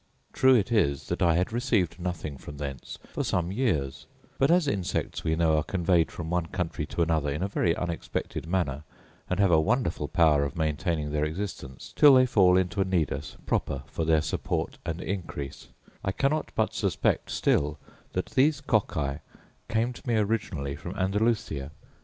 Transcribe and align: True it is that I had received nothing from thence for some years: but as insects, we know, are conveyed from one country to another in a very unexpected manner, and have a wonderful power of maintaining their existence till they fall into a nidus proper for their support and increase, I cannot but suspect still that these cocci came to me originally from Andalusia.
True 0.33 0.55
it 0.55 0.71
is 0.71 1.09
that 1.09 1.21
I 1.21 1.35
had 1.35 1.53
received 1.53 1.99
nothing 1.99 2.35
from 2.39 2.57
thence 2.57 2.97
for 3.13 3.23
some 3.23 3.51
years: 3.51 4.07
but 4.39 4.49
as 4.49 4.67
insects, 4.67 5.23
we 5.23 5.35
know, 5.35 5.57
are 5.57 5.63
conveyed 5.63 6.11
from 6.11 6.31
one 6.31 6.47
country 6.47 6.87
to 6.87 7.03
another 7.03 7.29
in 7.29 7.43
a 7.43 7.47
very 7.47 7.75
unexpected 7.75 8.47
manner, 8.47 8.83
and 9.29 9.39
have 9.39 9.51
a 9.51 9.61
wonderful 9.61 10.07
power 10.07 10.43
of 10.43 10.55
maintaining 10.57 11.11
their 11.11 11.23
existence 11.23 11.93
till 11.95 12.15
they 12.15 12.25
fall 12.25 12.57
into 12.57 12.81
a 12.81 12.83
nidus 12.83 13.37
proper 13.45 13.83
for 13.85 14.03
their 14.03 14.21
support 14.23 14.79
and 14.87 15.01
increase, 15.01 15.67
I 16.03 16.11
cannot 16.13 16.51
but 16.55 16.73
suspect 16.73 17.29
still 17.29 17.77
that 18.13 18.25
these 18.31 18.59
cocci 18.59 19.19
came 19.69 19.93
to 19.93 20.07
me 20.07 20.15
originally 20.15 20.75
from 20.75 20.95
Andalusia. 20.95 21.69